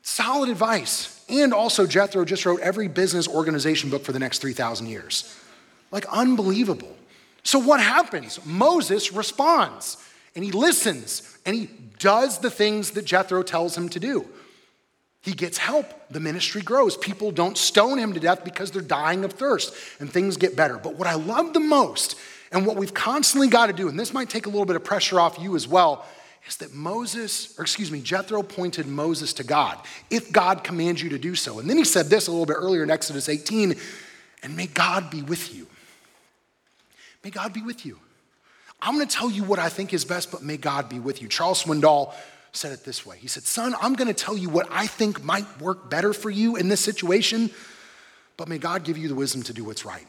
[0.02, 1.24] Solid advice.
[1.30, 5.38] And also, Jethro just wrote every business organization book for the next 3,000 years.
[5.92, 6.98] Like, unbelievable.
[7.44, 8.44] So, what happens?
[8.46, 9.98] Moses responds
[10.36, 14.24] and he listens and he does the things that Jethro tells him to do.
[15.20, 15.88] He gets help.
[16.12, 16.96] The ministry grows.
[16.96, 20.78] People don't stone him to death because they're dying of thirst and things get better.
[20.78, 22.20] But what I love the most
[22.52, 24.84] and what we've constantly got to do, and this might take a little bit of
[24.84, 26.06] pressure off you as well,
[26.48, 29.80] is that Moses, or excuse me, Jethro pointed Moses to God,
[30.12, 31.58] if God commands you to do so.
[31.58, 33.74] And then he said this a little bit earlier in Exodus 18,
[34.44, 35.66] and may God be with you.
[37.24, 37.98] May God be with you.
[38.82, 41.22] I'm going to tell you what I think is best, but may God be with
[41.22, 41.28] you.
[41.28, 42.14] Charles Swindoll
[42.52, 45.24] said it this way He said, Son, I'm going to tell you what I think
[45.24, 47.52] might work better for you in this situation,
[48.38, 50.08] but may God give you the wisdom to do what's right.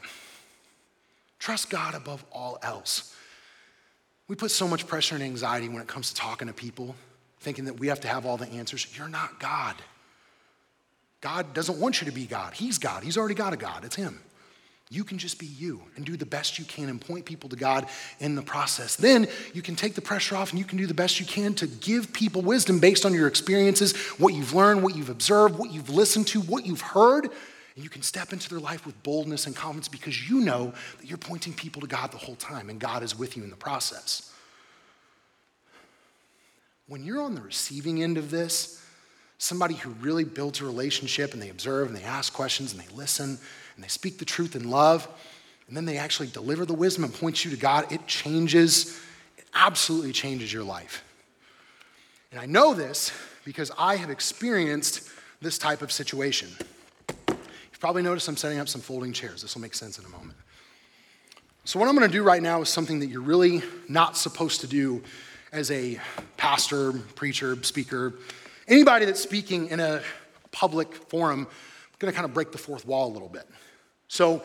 [1.38, 3.14] Trust God above all else.
[4.28, 6.94] We put so much pressure and anxiety when it comes to talking to people,
[7.40, 8.86] thinking that we have to have all the answers.
[8.96, 9.74] You're not God.
[11.20, 12.54] God doesn't want you to be God.
[12.54, 13.02] He's God.
[13.02, 13.84] He's already got a God.
[13.84, 14.20] It's Him.
[14.92, 17.56] You can just be you and do the best you can and point people to
[17.56, 17.86] God
[18.18, 18.96] in the process.
[18.96, 21.54] Then you can take the pressure off and you can do the best you can
[21.54, 25.70] to give people wisdom based on your experiences, what you've learned, what you've observed, what
[25.72, 27.26] you've listened to, what you've heard.
[27.76, 31.06] And you can step into their life with boldness and confidence because you know that
[31.06, 33.56] you're pointing people to God the whole time and God is with you in the
[33.56, 34.34] process.
[36.88, 38.84] When you're on the receiving end of this,
[39.38, 42.92] somebody who really builds a relationship and they observe and they ask questions and they
[42.92, 43.38] listen
[43.80, 45.08] and they speak the truth in love,
[45.66, 49.00] and then they actually deliver the wisdom and point you to God, it changes,
[49.38, 51.02] it absolutely changes your life.
[52.30, 53.10] And I know this
[53.42, 55.08] because I have experienced
[55.40, 56.50] this type of situation.
[57.08, 59.40] You've probably noticed I'm setting up some folding chairs.
[59.40, 60.36] This will make sense in a moment.
[61.64, 64.60] So, what I'm going to do right now is something that you're really not supposed
[64.60, 65.02] to do
[65.52, 65.98] as a
[66.36, 68.12] pastor, preacher, speaker,
[68.68, 70.02] anybody that's speaking in a
[70.52, 71.46] public forum.
[71.48, 73.48] I'm going to kind of break the fourth wall a little bit.
[74.10, 74.42] So,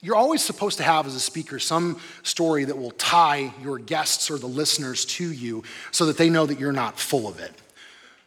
[0.00, 4.30] you're always supposed to have as a speaker some story that will tie your guests
[4.30, 7.50] or the listeners to you so that they know that you're not full of it.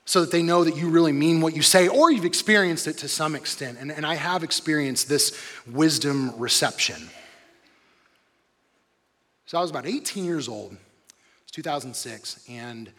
[0.04, 2.98] So that they know that you really mean what you say, or you've experienced it
[2.98, 3.78] to some extent.
[3.80, 5.40] And, and I have experienced this
[5.72, 7.10] wisdom reception.
[9.46, 10.76] So I was about 18 years old,
[11.44, 12.92] it's 2006, and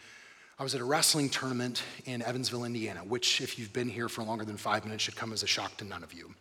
[0.57, 4.23] I was at a wrestling tournament in Evansville, Indiana, which, if you've been here for
[4.23, 6.33] longer than five minutes, should come as a shock to none of you.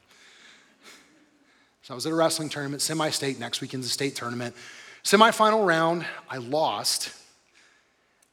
[1.88, 4.54] So I was at a wrestling tournament, semi state, next weekend's a state tournament.
[5.04, 7.14] Semi-final round, I lost.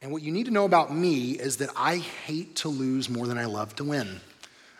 [0.02, 3.26] And what you need to know about me is that I hate to lose more
[3.26, 4.20] than I love to win.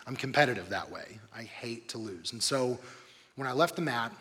[0.05, 1.17] I'm competitive that way.
[1.35, 2.33] I hate to lose.
[2.33, 2.77] And so
[3.35, 4.11] when I left the mat,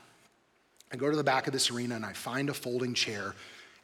[0.90, 3.34] I go to the back of this arena and I find a folding chair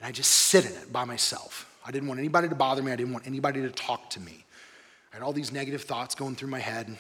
[0.01, 1.71] and I just sit in it by myself.
[1.85, 4.43] I didn't want anybody to bother me, I didn't want anybody to talk to me.
[5.13, 6.97] I had all these negative thoughts going through my head.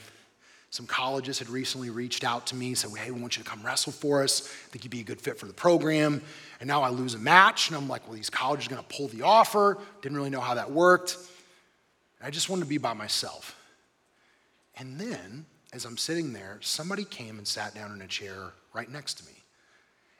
[0.72, 3.62] Some colleges had recently reached out to me, said, Hey, we want you to come
[3.62, 4.48] wrestle for us.
[4.48, 6.22] I think you'd be a good fit for the program.
[6.60, 8.88] And now I lose a match, and I'm like, Well, these colleges are going to
[8.88, 9.76] pull the offer.
[10.00, 11.18] Didn't really know how that worked.
[12.22, 13.54] I just wanted to be by myself.
[14.78, 18.90] And then, as I'm sitting there, somebody came and sat down in a chair right
[18.90, 19.36] next to me.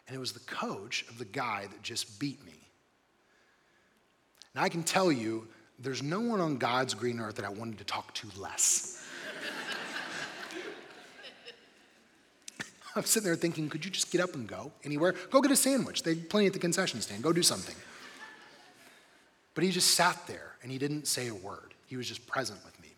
[0.07, 2.53] And it was the coach of the guy that just beat me.
[4.55, 7.79] Now, I can tell you, there's no one on God's green earth that I wanted
[7.79, 9.02] to talk to less.
[12.96, 15.14] I'm sitting there thinking, could you just get up and go anywhere?
[15.31, 16.02] Go get a sandwich.
[16.02, 17.22] They have plenty at the concession stand.
[17.22, 17.76] Go do something.
[19.55, 21.74] But he just sat there and he didn't say a word.
[21.87, 22.88] He was just present with me.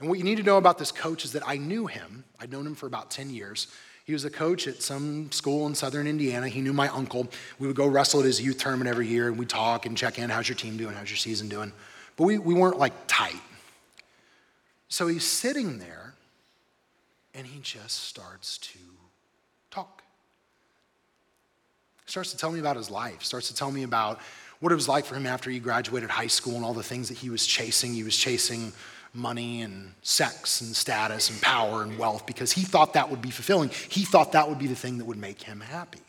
[0.00, 2.24] And what you need to know about this coach is that I knew him.
[2.40, 3.68] I'd known him for about 10 years.
[4.04, 6.48] He was a coach at some school in southern Indiana.
[6.48, 7.28] He knew my uncle.
[7.58, 10.18] We would go wrestle at his youth tournament every year, and we'd talk and check
[10.18, 10.28] in.
[10.28, 10.94] How's your team doing?
[10.94, 11.72] How's your season doing?
[12.16, 13.40] But we, we weren't like tight.
[14.88, 16.14] So he's sitting there,
[17.32, 18.78] and he just starts to
[19.70, 20.02] talk.
[22.06, 24.20] Starts to tell me about his life, starts to tell me about
[24.60, 27.08] what it was like for him after he graduated high school and all the things
[27.08, 27.92] that he was chasing.
[27.92, 28.72] He was chasing
[29.14, 33.30] money and sex and status and power and wealth because he thought that would be
[33.30, 33.70] fulfilling.
[33.88, 36.00] He thought that would be the thing that would make him happy.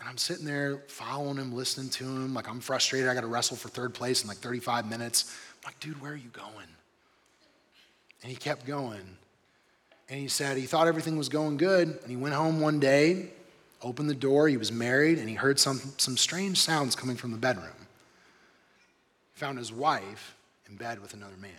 [0.00, 2.34] And I'm sitting there following him, listening to him.
[2.34, 3.08] Like, I'm frustrated.
[3.08, 5.34] I got to wrestle for third place in like 35 minutes.
[5.54, 6.68] I'm like, dude, where are you going?
[8.22, 9.16] And he kept going.
[10.10, 11.88] And he said he thought everything was going good.
[11.88, 13.30] And he went home one day,
[13.82, 14.48] opened the door.
[14.48, 17.86] He was married, and he heard some, some strange sounds coming from the bedroom.
[19.34, 20.36] He found his wife
[20.68, 21.50] in bed with another man.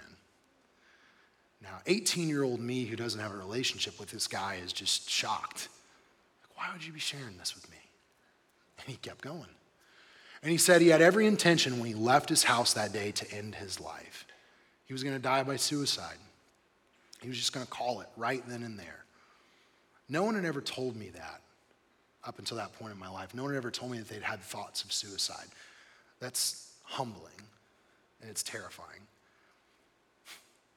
[1.61, 5.09] Now, 18 year old me who doesn't have a relationship with this guy is just
[5.09, 5.67] shocked.
[6.43, 7.77] Like, why would you be sharing this with me?
[8.79, 9.47] And he kept going.
[10.43, 13.31] And he said he had every intention when he left his house that day to
[13.31, 14.25] end his life.
[14.85, 16.17] He was going to die by suicide.
[17.21, 19.05] He was just going to call it right then and there.
[20.07, 21.41] No one had ever told me that
[22.25, 23.33] up until that point in my life.
[23.33, 25.47] No one had ever told me that they'd had thoughts of suicide.
[26.19, 27.31] That's humbling
[28.21, 29.01] and it's terrifying.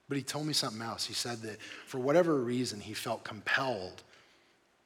[0.09, 1.05] But he told me something else.
[1.05, 4.03] He said that for whatever reason, he felt compelled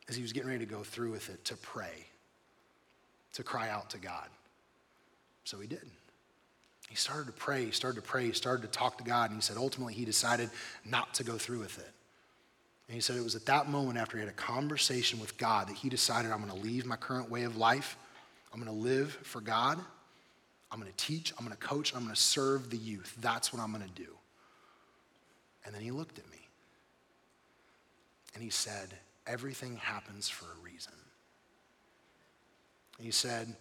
[0.09, 2.07] as he was getting ready to go through with it to pray,
[3.35, 4.27] to cry out to God.
[5.45, 5.83] So he did.
[6.89, 9.39] He started to pray, he started to pray, he started to talk to God, and
[9.39, 10.51] he said ultimately he decided
[10.85, 11.91] not to go through with it.
[12.93, 15.69] And he said it was at that moment after he had a conversation with God
[15.69, 17.97] that he decided I'm going to leave my current way of life,
[18.53, 19.79] I'm going to live for God,
[20.71, 23.17] I'm going to teach, I'm going to coach, I'm going to serve the youth.
[23.23, 24.11] That's what I'm going to do.
[25.65, 26.37] And then he looked at me
[28.35, 28.93] and he said,
[29.27, 30.93] Everything happens for a reason.
[32.99, 33.57] And he said,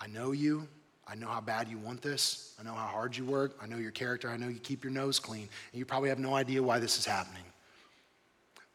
[0.00, 0.66] I know you.
[1.06, 2.56] I know how bad you want this.
[2.58, 3.56] I know how hard you work.
[3.62, 4.28] I know your character.
[4.28, 5.48] I know you keep your nose clean.
[5.70, 7.44] And you probably have no idea why this is happening.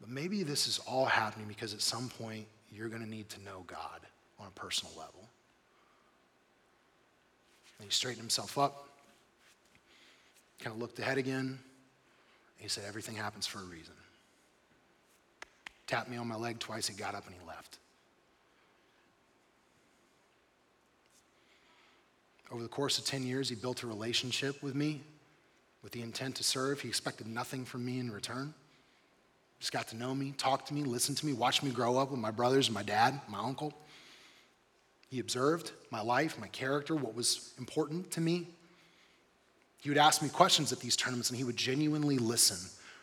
[0.00, 3.42] But maybe this is all happening because at some point you're going to need to
[3.42, 4.00] know God
[4.38, 5.28] on a personal level.
[7.78, 8.88] And he straightened himself up,
[10.60, 11.40] kind of looked ahead again.
[11.40, 11.58] And
[12.58, 13.94] he said, Everything happens for a reason.
[15.86, 16.86] Tapped me on my leg twice.
[16.86, 17.78] He got up and he left.
[22.52, 25.02] Over the course of 10 years, he built a relationship with me
[25.82, 26.80] with the intent to serve.
[26.80, 28.54] He expected nothing from me in return.
[29.60, 32.10] Just got to know me, talked to me, listened to me, watched me grow up
[32.10, 33.72] with my brothers and my dad, my uncle.
[35.10, 38.48] He observed my life, my character, what was important to me.
[39.78, 42.58] He would ask me questions at these tournaments and he would genuinely listen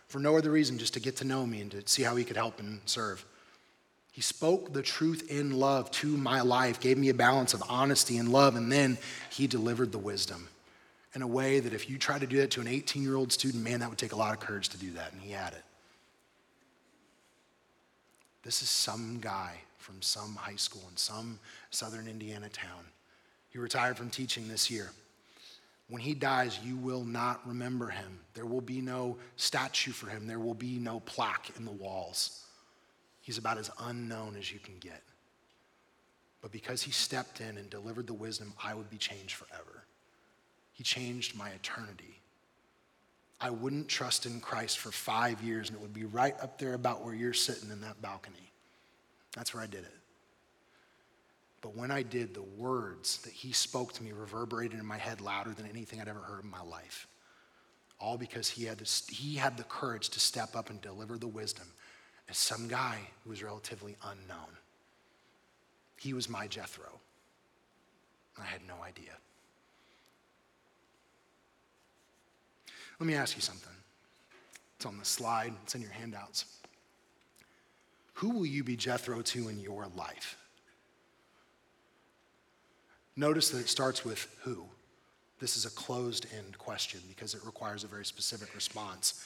[0.07, 2.23] for no other reason, just to get to know me and to see how he
[2.23, 3.25] could help and serve.
[4.11, 8.17] He spoke the truth in love to my life, gave me a balance of honesty
[8.17, 8.97] and love, and then
[9.29, 10.47] he delivered the wisdom
[11.13, 13.31] in a way that if you try to do that to an 18 year old
[13.31, 15.53] student, man, that would take a lot of courage to do that, and he had
[15.53, 15.63] it.
[18.47, 21.37] This is some guy from some high school in some
[21.69, 22.85] southern Indiana town.
[23.49, 24.91] He retired from teaching this year.
[25.89, 28.19] When he dies, you will not remember him.
[28.35, 32.45] There will be no statue for him, there will be no plaque in the walls.
[33.19, 35.03] He's about as unknown as you can get.
[36.41, 39.83] But because he stepped in and delivered the wisdom, I would be changed forever.
[40.71, 42.21] He changed my eternity.
[43.39, 46.73] I wouldn't trust in Christ for five years, and it would be right up there
[46.73, 48.51] about where you're sitting in that balcony.
[49.35, 49.93] That's where I did it.
[51.61, 55.21] But when I did, the words that he spoke to me reverberated in my head
[55.21, 57.07] louder than anything I'd ever heard in my life.
[57.99, 61.27] All because he had, to, he had the courage to step up and deliver the
[61.27, 61.67] wisdom
[62.29, 64.49] as some guy who was relatively unknown.
[65.99, 66.99] He was my Jethro.
[68.39, 69.13] I had no idea.
[72.99, 73.73] Let me ask you something.
[74.77, 76.45] It's on the slide, it's in your handouts.
[78.13, 80.37] Who will you be Jethro to in your life?
[83.15, 84.65] Notice that it starts with who.
[85.39, 89.25] This is a closed end question because it requires a very specific response.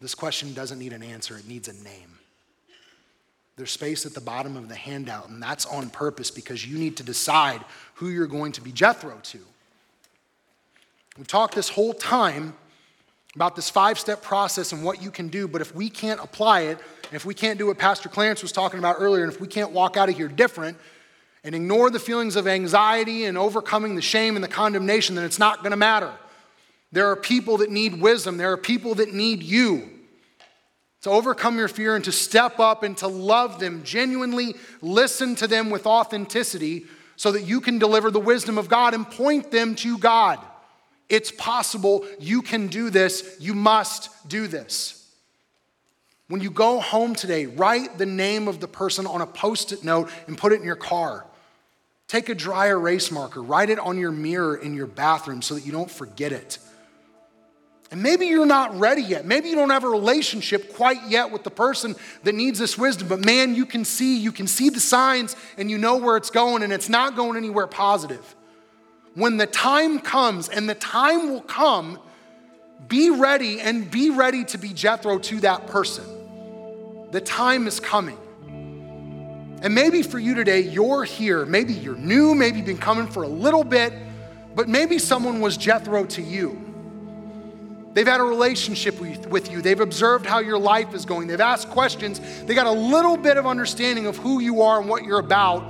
[0.00, 2.18] This question doesn't need an answer, it needs a name.
[3.56, 6.96] There's space at the bottom of the handout, and that's on purpose because you need
[6.96, 7.62] to decide
[7.94, 9.38] who you're going to be Jethro to.
[11.18, 12.54] We've talked this whole time
[13.34, 16.62] about this five step process and what you can do, but if we can't apply
[16.62, 19.40] it, and if we can't do what Pastor Clarence was talking about earlier, and if
[19.40, 20.76] we can't walk out of here different
[21.44, 25.38] and ignore the feelings of anxiety and overcoming the shame and the condemnation, then it's
[25.38, 26.12] not going to matter.
[26.92, 28.36] There are people that need wisdom.
[28.36, 29.88] There are people that need you
[31.02, 35.46] to overcome your fear and to step up and to love them, genuinely listen to
[35.46, 36.84] them with authenticity
[37.16, 40.38] so that you can deliver the wisdom of God and point them to God.
[41.10, 42.06] It's possible.
[42.18, 43.36] You can do this.
[43.38, 44.96] You must do this.
[46.28, 49.82] When you go home today, write the name of the person on a post it
[49.82, 51.26] note and put it in your car.
[52.06, 55.66] Take a dry erase marker, write it on your mirror in your bathroom so that
[55.66, 56.58] you don't forget it.
[57.90, 59.24] And maybe you're not ready yet.
[59.24, 63.08] Maybe you don't have a relationship quite yet with the person that needs this wisdom,
[63.08, 66.30] but man, you can see, you can see the signs and you know where it's
[66.30, 68.36] going and it's not going anywhere positive.
[69.14, 71.98] When the time comes, and the time will come,
[72.86, 76.04] be ready and be ready to be Jethro to that person.
[77.10, 78.18] The time is coming.
[79.62, 81.44] And maybe for you today, you're here.
[81.44, 83.92] Maybe you're new, maybe you've been coming for a little bit,
[84.54, 86.66] but maybe someone was Jethro to you.
[87.92, 89.60] They've had a relationship with you.
[89.60, 91.26] They've observed how your life is going.
[91.26, 92.20] They've asked questions.
[92.44, 95.64] They got a little bit of understanding of who you are and what you're about.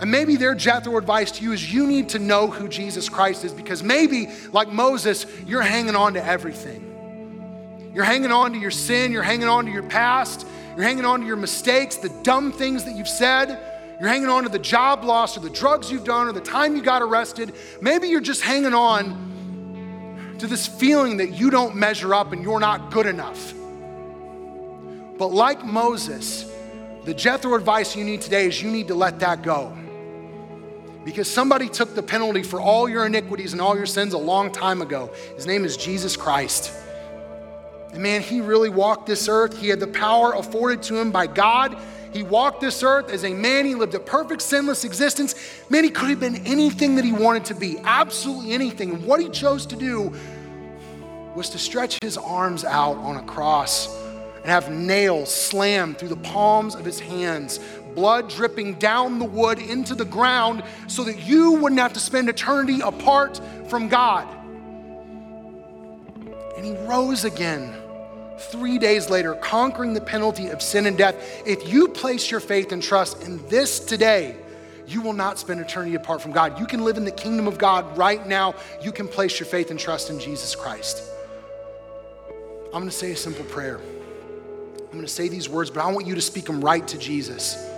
[0.00, 3.44] And maybe their Jethro advice to you is you need to know who Jesus Christ
[3.44, 7.90] is because maybe, like Moses, you're hanging on to everything.
[7.92, 10.46] You're hanging on to your sin, you're hanging on to your past,
[10.76, 13.58] you're hanging on to your mistakes, the dumb things that you've said.
[13.98, 16.76] You're hanging on to the job loss or the drugs you've done or the time
[16.76, 17.52] you got arrested.
[17.80, 22.60] Maybe you're just hanging on to this feeling that you don't measure up and you're
[22.60, 23.52] not good enough.
[25.18, 26.48] But like Moses,
[27.04, 29.76] the Jethro advice you need today is you need to let that go.
[31.08, 34.52] Because somebody took the penalty for all your iniquities and all your sins a long
[34.52, 35.10] time ago.
[35.36, 36.70] His name is Jesus Christ.
[37.94, 39.58] And man, he really walked this earth.
[39.58, 41.78] He had the power afforded to him by God.
[42.12, 43.64] He walked this earth as a man.
[43.64, 45.34] He lived a perfect, sinless existence.
[45.70, 48.90] Man, he could have been anything that he wanted to be, absolutely anything.
[48.90, 50.12] And what he chose to do
[51.34, 53.88] was to stretch his arms out on a cross
[54.38, 57.60] and have nails slammed through the palms of his hands,
[57.94, 62.28] blood dripping down the wood into the ground so that you wouldn't have to spend
[62.28, 64.26] eternity apart from God.
[66.56, 67.74] And he rose again
[68.38, 71.16] three days later, conquering the penalty of sin and death.
[71.46, 74.36] If you place your faith and trust in this today,
[74.86, 76.58] you will not spend eternity apart from God.
[76.58, 78.54] You can live in the kingdom of God right now.
[78.80, 81.02] You can place your faith and trust in Jesus Christ.
[82.66, 83.80] I'm going to say a simple prayer.
[84.88, 86.96] I'm going to say these words, but I want you to speak them right to
[86.96, 87.68] Jesus.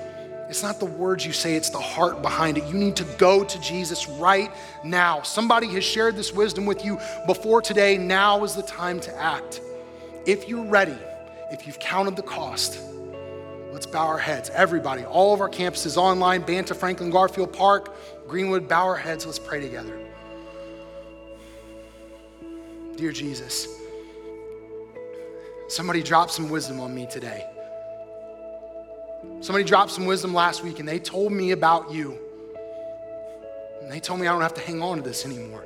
[0.49, 2.65] It's not the words you say, it's the heart behind it.
[2.67, 4.51] You need to go to Jesus right
[4.85, 5.23] now.
[5.23, 7.99] Somebody has shared this wisdom with you before today.
[7.99, 9.61] Now is the time to act.
[10.25, 10.97] If you're ready,
[11.51, 12.79] if you've counted the cost,
[13.73, 14.51] let's bow our heads.
[14.51, 17.97] Everybody, all of our campuses online, Banta, Franklin, Garfield Park,
[18.29, 19.27] Greenwood, bow our heads.
[19.27, 19.99] Let's pray together.
[22.97, 23.80] Dear Jesus,
[25.71, 27.47] somebody dropped some wisdom on me today.
[29.41, 32.19] Somebody dropped some wisdom last week and they told me about you.
[33.81, 35.65] And they told me I don't have to hang on to this anymore.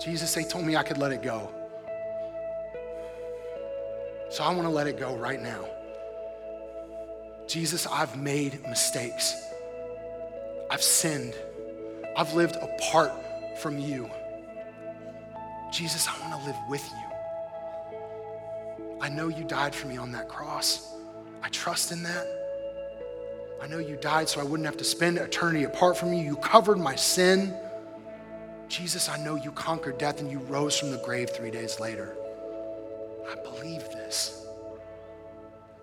[0.00, 1.50] Jesus, they told me I could let it go.
[4.30, 5.64] So I want to let it go right now.
[7.48, 9.34] Jesus, I've made mistakes.
[10.70, 11.34] I've sinned.
[12.16, 13.12] I've lived apart
[13.58, 14.08] from you.
[15.72, 17.09] Jesus, I want to live with you.
[19.00, 20.94] I know you died for me on that cross.
[21.42, 22.26] I trust in that.
[23.62, 26.22] I know you died so I wouldn't have to spend eternity apart from you.
[26.22, 27.54] You covered my sin.
[28.68, 32.14] Jesus, I know you conquered death and you rose from the grave three days later.
[33.30, 34.46] I believe this.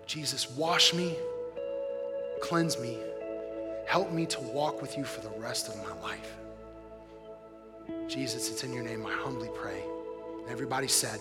[0.06, 1.16] Jesus, wash me,
[2.40, 2.98] cleanse me,
[3.86, 6.36] help me to walk with you for the rest of my life.
[8.06, 9.82] Jesus, it's in your name I humbly pray.
[10.48, 11.20] Everybody said,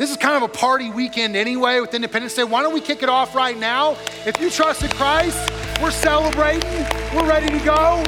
[0.00, 2.42] This is kind of a party weekend anyway with Independence Day.
[2.42, 3.98] Why don't we kick it off right now?
[4.24, 8.02] If you trusted Christ, we're celebrating, we're ready to go.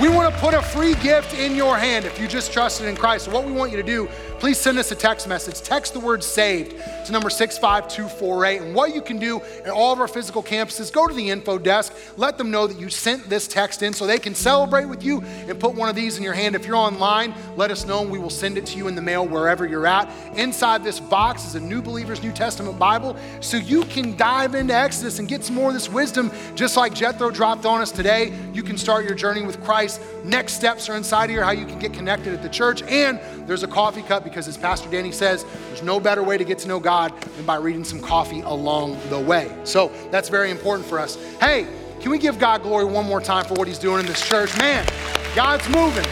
[0.00, 2.94] We want to put a free gift in your hand if you just trusted in
[2.94, 3.24] Christ.
[3.24, 4.08] So, what we want you to do
[4.38, 5.60] please send us a text message.
[5.60, 6.76] Text the word saved
[7.06, 8.62] to number 65248.
[8.62, 11.58] And what you can do at all of our physical campuses, go to the info
[11.58, 15.02] desk, let them know that you sent this text in so they can celebrate with
[15.02, 16.54] you and put one of these in your hand.
[16.54, 19.02] If you're online, let us know and we will send it to you in the
[19.02, 20.10] mail wherever you're at.
[20.36, 24.74] Inside this box is a New Believer's New Testament Bible so you can dive into
[24.74, 28.32] Exodus and get some more of this wisdom just like Jethro dropped on us today.
[28.52, 30.00] You can start your journey with Christ.
[30.24, 32.82] Next steps are inside here, how you can get connected at the church.
[32.82, 36.44] And there's a coffee cup because as Pastor Danny says, there's no better way to
[36.44, 39.54] get to know God than by reading some coffee along the way.
[39.64, 41.16] So that's very important for us.
[41.38, 41.66] Hey,
[42.04, 44.54] Can we give God glory one more time for what He's doing in this church?
[44.58, 44.86] Man,
[45.34, 46.04] God's moving.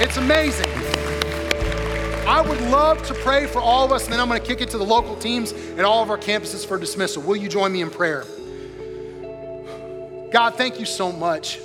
[0.00, 0.64] It's amazing.
[2.26, 4.62] I would love to pray for all of us, and then I'm going to kick
[4.62, 7.22] it to the local teams and all of our campuses for dismissal.
[7.22, 8.24] Will you join me in prayer?
[10.32, 11.58] God, thank you so much.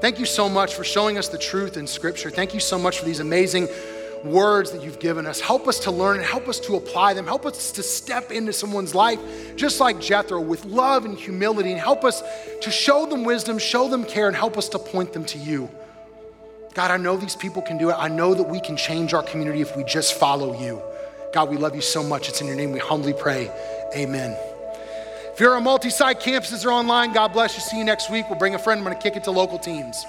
[0.00, 2.30] Thank you so much for showing us the truth in Scripture.
[2.30, 3.68] Thank you so much for these amazing
[4.24, 5.40] words that you've given us.
[5.40, 7.26] Help us to learn and help us to apply them.
[7.26, 9.20] Help us to step into someone's life,
[9.56, 12.22] just like Jethro, with love and humility, and help us
[12.62, 15.68] to show them wisdom, show them care, and help us to point them to you.
[16.74, 17.96] God, I know these people can do it.
[17.96, 20.82] I know that we can change our community if we just follow you.
[21.32, 22.28] God, we love you so much.
[22.28, 23.50] It's in your name we humbly pray.
[23.94, 24.36] Amen.
[25.32, 27.60] If you're on multi site campuses or online, God bless you.
[27.60, 28.26] See you next week.
[28.28, 28.78] We'll bring a friend.
[28.78, 30.04] I'm going to kick it to local teams.